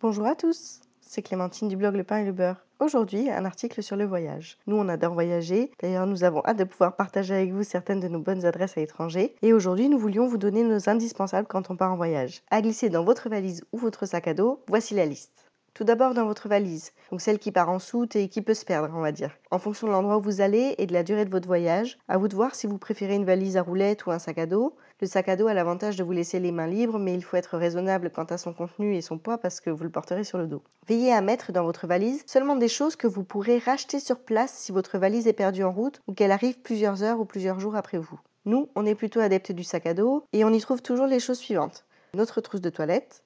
Bonjour 0.00 0.26
à 0.26 0.36
tous, 0.36 0.80
c'est 1.00 1.22
Clémentine 1.22 1.66
du 1.66 1.76
blog 1.76 1.96
Le 1.96 2.04
Pain 2.04 2.18
et 2.18 2.24
le 2.24 2.30
Beurre. 2.30 2.64
Aujourd'hui, 2.78 3.28
un 3.30 3.44
article 3.44 3.82
sur 3.82 3.96
le 3.96 4.04
voyage. 4.04 4.56
Nous, 4.68 4.76
on 4.76 4.88
adore 4.88 5.12
voyager. 5.12 5.72
D'ailleurs, 5.80 6.06
nous 6.06 6.22
avons 6.22 6.40
hâte 6.46 6.58
de 6.58 6.62
pouvoir 6.62 6.94
partager 6.94 7.34
avec 7.34 7.52
vous 7.52 7.64
certaines 7.64 7.98
de 7.98 8.06
nos 8.06 8.20
bonnes 8.20 8.46
adresses 8.46 8.78
à 8.78 8.80
l'étranger. 8.80 9.34
Et 9.42 9.52
aujourd'hui, 9.52 9.88
nous 9.88 9.98
voulions 9.98 10.28
vous 10.28 10.38
donner 10.38 10.62
nos 10.62 10.88
indispensables 10.88 11.48
quand 11.48 11.72
on 11.72 11.76
part 11.76 11.92
en 11.92 11.96
voyage. 11.96 12.42
À 12.48 12.62
glisser 12.62 12.90
dans 12.90 13.02
votre 13.02 13.28
valise 13.28 13.64
ou 13.72 13.78
votre 13.78 14.06
sac 14.06 14.28
à 14.28 14.34
dos, 14.34 14.62
voici 14.68 14.94
la 14.94 15.04
liste. 15.04 15.47
Tout 15.74 15.84
d'abord 15.84 16.14
dans 16.14 16.26
votre 16.26 16.48
valise, 16.48 16.92
donc 17.10 17.20
celle 17.20 17.38
qui 17.38 17.52
part 17.52 17.70
en 17.70 17.78
soute 17.78 18.16
et 18.16 18.28
qui 18.28 18.42
peut 18.42 18.54
se 18.54 18.64
perdre, 18.64 18.92
on 18.94 19.00
va 19.00 19.12
dire. 19.12 19.30
En 19.50 19.58
fonction 19.58 19.86
de 19.86 19.92
l'endroit 19.92 20.18
où 20.18 20.22
vous 20.22 20.40
allez 20.40 20.74
et 20.78 20.86
de 20.86 20.92
la 20.92 21.02
durée 21.02 21.24
de 21.24 21.30
votre 21.30 21.46
voyage, 21.46 21.98
à 22.08 22.18
vous 22.18 22.26
de 22.28 22.34
voir 22.34 22.54
si 22.54 22.66
vous 22.66 22.78
préférez 22.78 23.14
une 23.14 23.24
valise 23.24 23.56
à 23.56 23.62
roulettes 23.62 24.06
ou 24.06 24.10
un 24.10 24.18
sac 24.18 24.38
à 24.38 24.46
dos. 24.46 24.76
Le 25.00 25.06
sac 25.06 25.28
à 25.28 25.36
dos 25.36 25.46
a 25.46 25.54
l'avantage 25.54 25.96
de 25.96 26.02
vous 26.02 26.12
laisser 26.12 26.40
les 26.40 26.50
mains 26.50 26.66
libres, 26.66 26.98
mais 26.98 27.14
il 27.14 27.22
faut 27.22 27.36
être 27.36 27.56
raisonnable 27.56 28.10
quant 28.10 28.24
à 28.24 28.38
son 28.38 28.52
contenu 28.52 28.96
et 28.96 29.00
son 29.00 29.18
poids 29.18 29.38
parce 29.38 29.60
que 29.60 29.70
vous 29.70 29.84
le 29.84 29.90
porterez 29.90 30.24
sur 30.24 30.38
le 30.38 30.48
dos. 30.48 30.62
Veillez 30.88 31.12
à 31.12 31.20
mettre 31.20 31.52
dans 31.52 31.64
votre 31.64 31.86
valise 31.86 32.24
seulement 32.26 32.56
des 32.56 32.68
choses 32.68 32.96
que 32.96 33.06
vous 33.06 33.22
pourrez 33.22 33.58
racheter 33.58 34.00
sur 34.00 34.18
place 34.18 34.54
si 34.54 34.72
votre 34.72 34.98
valise 34.98 35.28
est 35.28 35.32
perdue 35.32 35.62
en 35.62 35.72
route 35.72 36.00
ou 36.08 36.12
qu'elle 36.12 36.32
arrive 36.32 36.60
plusieurs 36.60 37.02
heures 37.02 37.20
ou 37.20 37.24
plusieurs 37.24 37.60
jours 37.60 37.76
après 37.76 37.98
vous. 37.98 38.18
Nous, 38.46 38.68
on 38.74 38.86
est 38.86 38.94
plutôt 38.94 39.20
adeptes 39.20 39.52
du 39.52 39.62
sac 39.62 39.86
à 39.86 39.94
dos 39.94 40.24
et 40.32 40.44
on 40.44 40.52
y 40.52 40.60
trouve 40.60 40.82
toujours 40.82 41.06
les 41.06 41.20
choses 41.20 41.38
suivantes. 41.38 41.84
Notre 42.14 42.40
trousse 42.40 42.62
de 42.62 42.70
toilette, 42.70 43.22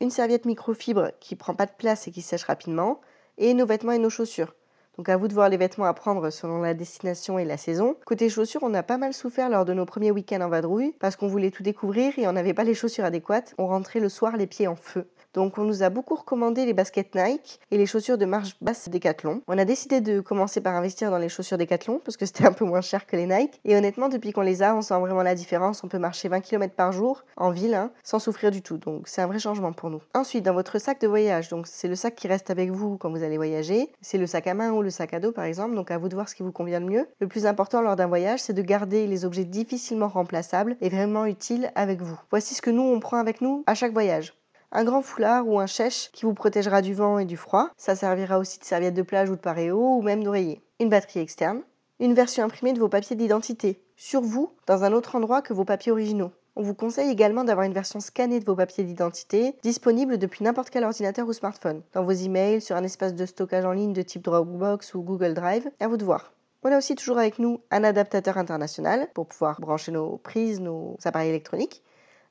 une 0.00 0.10
serviette 0.10 0.44
microfibre 0.44 1.10
qui 1.20 1.36
prend 1.36 1.54
pas 1.54 1.66
de 1.66 1.72
place 1.76 2.06
et 2.06 2.10
qui 2.10 2.22
sèche 2.22 2.44
rapidement, 2.44 3.00
et 3.38 3.54
nos 3.54 3.66
vêtements 3.66 3.92
et 3.92 3.98
nos 3.98 4.10
chaussures. 4.10 4.54
Donc 4.96 5.08
à 5.08 5.16
vous 5.16 5.28
de 5.28 5.34
voir 5.34 5.48
les 5.48 5.56
vêtements 5.56 5.84
à 5.84 5.92
prendre 5.92 6.30
selon 6.30 6.62
la 6.62 6.72
destination 6.72 7.38
et 7.38 7.44
la 7.44 7.58
saison. 7.58 7.96
Côté 8.06 8.30
chaussures, 8.30 8.62
on 8.62 8.72
a 8.72 8.82
pas 8.82 8.96
mal 8.96 9.12
souffert 9.12 9.50
lors 9.50 9.66
de 9.66 9.74
nos 9.74 9.84
premiers 9.84 10.10
week-ends 10.10 10.40
en 10.40 10.48
vadrouille 10.48 10.94
parce 10.98 11.16
qu'on 11.16 11.28
voulait 11.28 11.50
tout 11.50 11.62
découvrir 11.62 12.18
et 12.18 12.26
on 12.26 12.32
n'avait 12.32 12.54
pas 12.54 12.64
les 12.64 12.74
chaussures 12.74 13.04
adéquates. 13.04 13.54
On 13.58 13.66
rentrait 13.66 14.00
le 14.00 14.08
soir 14.08 14.36
les 14.36 14.46
pieds 14.46 14.68
en 14.68 14.76
feu. 14.76 15.06
Donc 15.36 15.58
on 15.58 15.64
nous 15.64 15.82
a 15.82 15.90
beaucoup 15.90 16.14
recommandé 16.14 16.64
les 16.64 16.72
baskets 16.72 17.14
Nike 17.14 17.60
et 17.70 17.76
les 17.76 17.84
chaussures 17.84 18.16
de 18.16 18.24
marche 18.24 18.56
basse 18.62 18.88
Decathlon. 18.88 19.42
On 19.48 19.58
a 19.58 19.66
décidé 19.66 20.00
de 20.00 20.20
commencer 20.20 20.62
par 20.62 20.74
investir 20.74 21.10
dans 21.10 21.18
les 21.18 21.28
chaussures 21.28 21.58
Decathlon 21.58 22.00
parce 22.02 22.16
que 22.16 22.24
c'était 22.24 22.46
un 22.46 22.54
peu 22.54 22.64
moins 22.64 22.80
cher 22.80 23.06
que 23.06 23.16
les 23.16 23.26
Nike. 23.26 23.60
Et 23.66 23.76
honnêtement, 23.76 24.08
depuis 24.08 24.32
qu'on 24.32 24.40
les 24.40 24.62
a, 24.62 24.74
on 24.74 24.80
sent 24.80 24.98
vraiment 24.98 25.22
la 25.22 25.34
différence. 25.34 25.84
On 25.84 25.88
peut 25.88 25.98
marcher 25.98 26.30
20 26.30 26.40
km 26.40 26.74
par 26.74 26.90
jour 26.90 27.22
en 27.36 27.50
ville 27.50 27.74
hein, 27.74 27.90
sans 28.02 28.18
souffrir 28.18 28.50
du 28.50 28.62
tout. 28.62 28.78
Donc 28.78 29.08
c'est 29.08 29.20
un 29.20 29.26
vrai 29.26 29.38
changement 29.38 29.74
pour 29.74 29.90
nous. 29.90 30.00
Ensuite, 30.14 30.42
dans 30.42 30.54
votre 30.54 30.78
sac 30.78 31.02
de 31.02 31.06
voyage, 31.06 31.50
donc 31.50 31.66
c'est 31.66 31.88
le 31.88 31.96
sac 31.96 32.14
qui 32.14 32.28
reste 32.28 32.48
avec 32.48 32.70
vous 32.70 32.96
quand 32.96 33.10
vous 33.10 33.22
allez 33.22 33.36
voyager. 33.36 33.92
C'est 34.00 34.16
le 34.16 34.26
sac 34.26 34.46
à 34.46 34.54
main 34.54 34.72
ou 34.72 34.80
le 34.80 34.88
sac 34.88 35.12
à 35.12 35.20
dos 35.20 35.32
par 35.32 35.44
exemple. 35.44 35.74
Donc 35.74 35.90
à 35.90 35.98
vous 35.98 36.08
de 36.08 36.14
voir 36.14 36.30
ce 36.30 36.34
qui 36.34 36.44
vous 36.44 36.52
convient 36.52 36.80
le 36.80 36.86
mieux. 36.86 37.08
Le 37.20 37.28
plus 37.28 37.44
important 37.44 37.82
lors 37.82 37.96
d'un 37.96 38.06
voyage, 38.06 38.40
c'est 38.40 38.54
de 38.54 38.62
garder 38.62 39.06
les 39.06 39.26
objets 39.26 39.44
difficilement 39.44 40.08
remplaçables 40.08 40.78
et 40.80 40.88
vraiment 40.88 41.26
utiles 41.26 41.70
avec 41.74 42.00
vous. 42.00 42.18
Voici 42.30 42.54
ce 42.54 42.62
que 42.62 42.70
nous 42.70 42.84
on 42.84 43.00
prend 43.00 43.18
avec 43.18 43.42
nous 43.42 43.64
à 43.66 43.74
chaque 43.74 43.92
voyage 43.92 44.32
un 44.72 44.84
grand 44.84 45.02
foulard 45.02 45.46
ou 45.48 45.58
un 45.58 45.66
chèche 45.66 46.10
qui 46.12 46.24
vous 46.24 46.34
protégera 46.34 46.82
du 46.82 46.94
vent 46.94 47.18
et 47.18 47.24
du 47.24 47.36
froid. 47.36 47.70
Ça 47.76 47.96
servira 47.96 48.38
aussi 48.38 48.58
de 48.58 48.64
serviette 48.64 48.94
de 48.94 49.02
plage 49.02 49.30
ou 49.30 49.36
de 49.36 49.40
paréo 49.40 49.96
ou 49.96 50.02
même 50.02 50.24
d'oreiller. 50.24 50.60
Une 50.80 50.88
batterie 50.88 51.20
externe. 51.20 51.62
Une 51.98 52.14
version 52.14 52.44
imprimée 52.44 52.74
de 52.74 52.78
vos 52.78 52.90
papiers 52.90 53.16
d'identité, 53.16 53.80
sur 53.96 54.20
vous, 54.20 54.52
dans 54.66 54.84
un 54.84 54.92
autre 54.92 55.16
endroit 55.16 55.40
que 55.40 55.54
vos 55.54 55.64
papiers 55.64 55.92
originaux. 55.92 56.32
On 56.54 56.62
vous 56.62 56.74
conseille 56.74 57.10
également 57.10 57.44
d'avoir 57.44 57.66
une 57.66 57.72
version 57.72 58.00
scannée 58.00 58.40
de 58.40 58.44
vos 58.44 58.54
papiers 58.54 58.84
d'identité, 58.84 59.56
disponible 59.62 60.18
depuis 60.18 60.44
n'importe 60.44 60.70
quel 60.70 60.84
ordinateur 60.84 61.26
ou 61.26 61.32
smartphone, 61.32 61.82
dans 61.94 62.04
vos 62.04 62.12
emails, 62.12 62.60
sur 62.60 62.76
un 62.76 62.84
espace 62.84 63.14
de 63.14 63.26
stockage 63.26 63.64
en 63.64 63.72
ligne 63.72 63.92
de 63.92 64.02
type 64.02 64.22
Dropbox 64.22 64.94
ou 64.94 65.02
Google 65.02 65.34
Drive. 65.34 65.70
À 65.80 65.88
vous 65.88 65.96
de 65.96 66.04
voir. 66.04 66.32
On 66.62 66.72
a 66.72 66.78
aussi 66.78 66.94
toujours 66.94 67.18
avec 67.18 67.38
nous 67.38 67.60
un 67.70 67.84
adaptateur 67.84 68.38
international 68.38 69.08
pour 69.14 69.26
pouvoir 69.26 69.60
brancher 69.60 69.92
nos 69.92 70.16
prises, 70.16 70.60
nos 70.60 70.96
appareils 71.04 71.28
électroniques, 71.28 71.82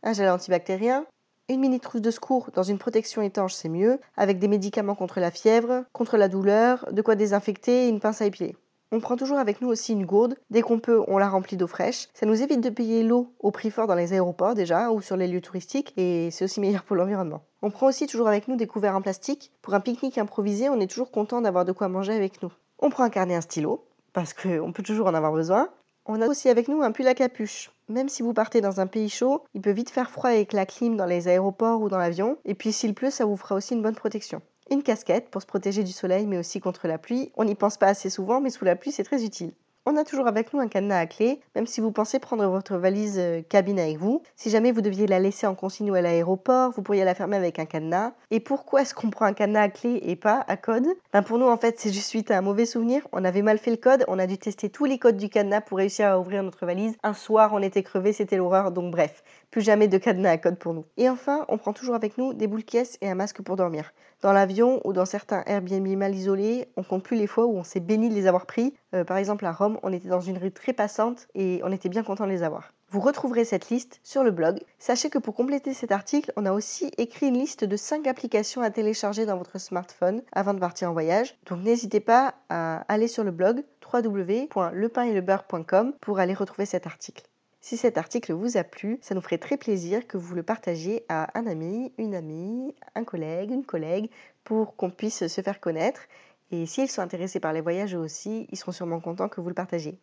un 0.04 0.14
gel 0.14 0.30
antibactérien, 0.30 1.06
une 1.48 1.60
mini 1.60 1.80
trousse 1.80 2.02
de 2.02 2.12
secours 2.12 2.50
dans 2.54 2.64
une 2.64 2.80
protection 2.80 3.22
étanche, 3.22 3.54
c'est 3.54 3.70
mieux, 3.70 4.00
avec 4.18 4.40
des 4.40 4.48
médicaments 4.48 4.96
contre 4.96 5.20
la 5.20 5.32
fièvre, 5.32 5.84
contre 5.94 6.18
la 6.18 6.28
douleur, 6.28 6.88
de 6.92 7.02
quoi 7.02 7.16
désinfecter 7.16 7.86
et 7.86 7.90
une 7.90 8.00
pince 8.00 8.22
à 8.22 8.26
épiler. 8.26 8.56
On 8.92 9.00
prend 9.00 9.16
toujours 9.16 9.40
avec 9.40 9.62
nous 9.62 9.68
aussi 9.68 9.94
une 9.94 10.06
gourde. 10.06 10.36
Dès 10.50 10.62
qu'on 10.62 10.80
peut, 10.80 11.04
on 11.08 11.18
la 11.18 11.28
remplit 11.28 11.58
d'eau 11.58 11.68
fraîche. 11.68 12.08
Ça 12.14 12.26
nous 12.26 12.42
évite 12.42 12.62
de 12.62 12.70
payer 12.70 13.04
l'eau 13.04 13.34
au 13.40 13.52
prix 13.52 13.72
fort 13.72 13.88
dans 13.88 13.96
les 13.96 14.14
aéroports 14.14 14.54
déjà 14.54 14.92
ou 14.92 15.02
sur 15.02 15.18
les 15.18 15.28
lieux 15.28 15.42
touristiques 15.42 15.94
et 15.98 16.30
c'est 16.32 16.46
aussi 16.46 16.60
meilleur 16.60 16.84
pour 16.84 16.96
l'environnement. 16.96 17.44
On 17.62 17.72
prend 17.72 17.88
aussi 17.88 18.08
toujours 18.08 18.28
avec 18.28 18.48
nous 18.48 18.56
des 18.56 18.68
couverts 18.68 18.96
en 18.96 19.02
plastique. 19.02 19.52
Pour 19.62 19.74
un 19.74 19.80
pique-nique 19.80 20.18
improvisé, 20.18 20.70
on 20.70 20.80
est 20.80 20.88
toujours 20.88 21.12
content 21.12 21.42
d'avoir 21.42 21.66
de 21.66 21.72
quoi 21.72 21.90
manger 21.90 22.14
avec 22.14 22.42
nous. 22.42 22.52
On 22.80 22.90
prend 22.90 23.04
un 23.04 23.10
carnet, 23.10 23.36
un 23.36 23.42
stylo 23.42 23.86
parce 24.14 24.34
qu'on 24.34 24.72
peut 24.72 24.84
toujours 24.84 25.08
en 25.08 25.14
avoir 25.14 25.34
besoin. 25.34 25.70
On 26.06 26.22
a 26.22 26.28
aussi 26.28 26.50
avec 26.50 26.68
nous 26.68 26.82
un 26.82 26.92
pull 26.92 27.08
à 27.08 27.16
capuche. 27.16 27.72
Même 27.88 28.10
si 28.10 28.24
vous 28.24 28.34
partez 28.34 28.62
dans 28.62 28.80
un 28.80 28.88
pays 28.88 29.10
chaud, 29.10 29.44
il 29.54 29.62
peut 29.62 29.72
vite 29.72 29.92
faire 29.92 30.10
froid 30.10 30.32
avec 30.32 30.54
la 30.54 30.66
clim 30.66 30.98
dans 30.98 31.06
les 31.06 31.28
aéroports 31.28 31.82
ou 31.82 31.90
dans 31.90 32.00
l'avion. 32.00 32.40
Et 32.44 32.56
puis 32.56 32.74
s'il 32.74 32.96
pleut, 32.96 33.12
ça 33.12 33.26
vous 33.26 33.38
fera 33.38 33.54
aussi 33.56 33.76
une 33.76 33.84
bonne 33.84 33.96
protection. 33.96 34.42
Une 34.72 34.82
casquette 34.82 35.30
pour 35.30 35.42
se 35.42 35.48
protéger 35.48 35.84
du 35.84 35.92
soleil 35.92 36.26
mais 36.26 36.40
aussi 36.40 36.60
contre 36.60 36.88
la 36.88 36.98
pluie. 36.98 37.32
On 37.36 37.44
n'y 37.44 37.54
pense 37.54 37.78
pas 37.78 37.88
assez 37.88 38.10
souvent, 38.10 38.42
mais 38.42 38.50
sous 38.50 38.66
la 38.66 38.76
pluie, 38.76 38.92
c'est 38.92 39.04
très 39.04 39.24
utile. 39.24 39.54
On 39.88 39.98
a 39.98 40.04
toujours 40.04 40.26
avec 40.26 40.52
nous 40.52 40.60
un 40.60 40.68
cadenas 40.68 40.98
à 40.98 41.06
clé, 41.06 41.40
même 41.54 41.68
si 41.68 41.80
vous 41.80 41.92
pensez 41.92 42.18
prendre 42.18 42.44
votre 42.48 42.76
valise 42.76 43.20
euh, 43.20 43.44
cabine 43.48 43.80
avec 43.80 44.00
vous. 44.00 44.24
Si 44.36 44.50
jamais 44.50 44.72
vous 44.72 44.82
deviez 44.82 45.06
la 45.06 45.20
laisser 45.20 45.46
en 45.46 45.54
consigne 45.54 45.92
ou 45.92 45.94
à 45.94 46.02
l'aéroport, 46.02 46.72
vous 46.72 46.82
pourriez 46.82 47.04
la 47.04 47.14
fermer 47.14 47.38
avec 47.38 47.60
un 47.60 47.66
cadenas. 47.66 48.14
Et 48.32 48.40
pourquoi 48.40 48.82
est-ce 48.82 48.96
qu'on 48.96 49.12
prend 49.12 49.26
un 49.26 49.34
cadenas 49.34 49.62
à 49.62 49.70
clé 49.70 50.00
et 50.02 50.16
pas 50.16 50.44
à 50.48 50.58
code? 50.58 50.88
Ben 51.14 51.22
Pour 51.22 51.38
nous, 51.38 51.46
en 51.46 51.58
fait, 51.58 51.80
c'est 51.80 51.94
juste 51.94 52.08
suite 52.08 52.32
à 52.32 52.40
un 52.40 52.42
mauvais 52.42 52.66
souvenir. 52.66 53.08
On 53.12 53.24
avait 53.24 53.44
mal 53.44 53.60
fait 53.60 53.70
le 53.70 53.78
code, 53.78 54.06
on 54.08 54.18
a 54.18 54.26
dû 54.26 54.40
tester 54.40 54.72
tous 54.72 54.86
les 54.86 54.98
codes 54.98 55.18
du 55.18 55.30
cadenas 55.30 55.62
pour 55.62 55.78
réussir 55.78 56.08
à 56.08 56.20
ouvrir 56.20 56.42
notre 56.42 56.66
valise. 56.66 56.98
Un 57.04 57.14
soir, 57.14 57.52
on 57.54 57.62
était 57.62 57.84
crevé, 57.84 58.12
c'était 58.12 58.38
l'horreur, 58.38 58.72
donc 58.72 58.92
bref, 58.92 59.24
plus 59.52 59.62
jamais 59.62 59.88
de 59.88 60.00
cadenas 60.00 60.32
à 60.32 60.38
code 60.40 60.58
pour 60.58 60.74
nous. 60.74 60.86
Et 60.98 61.10
enfin, 61.10 61.46
on 61.48 61.60
prend 61.60 61.74
toujours 61.74 61.94
avec 61.94 62.18
nous 62.18 62.34
des 62.34 62.48
boules 62.48 62.64
caisses 62.64 62.98
et 63.02 63.08
un 63.08 63.16
masque 63.16 63.44
pour 63.44 63.56
dormir. 63.56 63.94
Dans 64.24 64.34
l'avion 64.34 64.82
ou 64.86 64.94
dans 64.94 65.06
certains 65.06 65.44
Airbnb 65.46 65.88
mal 65.96 66.16
isolés, 66.16 66.70
on 66.78 66.82
compte 66.84 67.04
plus 67.04 67.18
les 67.18 67.28
fois 67.28 67.46
où 67.46 67.56
on 67.58 67.64
s'est 67.64 67.80
béni 67.80 68.10
de 68.10 68.16
les 68.16 68.26
avoir 68.26 68.48
pris. 68.48 68.74
Euh, 68.96 69.04
par 69.04 69.18
exemple, 69.18 69.46
à 69.46 69.52
Rome, 69.52 69.75
on 69.84 69.94
était 69.94 70.08
dans 70.08 70.22
une 70.22 70.38
rue 70.38 70.52
très 70.52 70.74
passante 70.74 71.28
et 71.36 71.62
on 71.64 71.72
était 71.72 71.90
bien 71.90 72.04
content 72.04 72.26
de 72.26 72.32
les 72.32 72.44
avoir. 72.44 72.74
Vous 72.90 73.00
retrouverez 73.00 73.46
cette 73.46 73.70
liste 73.70 74.00
sur 74.04 74.24
le 74.24 74.32
blog. 74.32 74.60
Sachez 74.80 75.10
que 75.10 75.18
pour 75.18 75.36
compléter 75.36 75.74
cet 75.74 75.92
article, 75.92 76.32
on 76.38 76.46
a 76.46 76.54
aussi 76.54 76.92
écrit 76.98 77.28
une 77.28 77.38
liste 77.38 77.64
de 77.64 77.76
5 77.76 78.08
applications 78.08 78.62
à 78.62 78.70
télécharger 78.70 79.26
dans 79.26 79.38
votre 79.38 79.60
smartphone 79.60 80.22
avant 80.32 80.54
de 80.54 80.60
partir 80.60 80.90
en 80.90 80.94
voyage. 80.94 81.38
Donc 81.48 81.64
n'hésitez 81.64 82.00
pas 82.00 82.36
à 82.50 82.86
aller 82.88 83.08
sur 83.08 83.24
le 83.24 83.32
blog 83.32 83.64
www.lepainetlebeurre.com 83.92 85.94
pour 86.00 86.20
aller 86.20 86.34
retrouver 86.34 86.66
cet 86.66 86.88
article. 86.88 87.24
Si 87.60 87.78
cet 87.78 87.98
article 87.98 88.34
vous 88.34 88.58
a 88.58 88.64
plu, 88.64 89.00
ça 89.02 89.16
nous 89.16 89.22
ferait 89.22 89.40
très 89.40 89.58
plaisir 89.58 90.06
que 90.06 90.18
vous 90.18 90.36
le 90.36 90.44
partagiez 90.44 91.04
à 91.10 91.36
un 91.38 91.48
ami, 91.48 91.92
une 91.98 92.14
amie, 92.14 92.76
un 92.94 93.04
collègue, 93.04 93.50
une 93.50 93.66
collègue, 93.66 94.12
pour 94.44 94.76
qu'on 94.76 94.92
puisse 94.92 95.26
se 95.26 95.42
faire 95.42 95.60
connaître. 95.60 96.02
Et 96.52 96.66
s'ils 96.66 96.90
sont 96.90 97.02
intéressés 97.02 97.40
par 97.40 97.54
les 97.54 97.62
voyages 97.62 97.96
aussi, 97.96 98.48
ils 98.52 98.58
seront 98.58 98.72
sûrement 98.72 99.00
contents 99.00 99.30
que 99.30 99.42
vous 99.42 99.50
le 99.50 99.56
partagiez. 99.56 100.00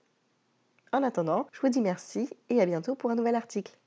En 0.93 1.03
attendant, 1.03 1.47
je 1.53 1.61
vous 1.61 1.69
dis 1.69 1.81
merci 1.81 2.29
et 2.51 2.61
à 2.61 2.67
bientôt 2.67 2.95
pour 2.95 3.11
un 3.11 3.15
nouvel 3.15 3.35
article. 3.35 3.79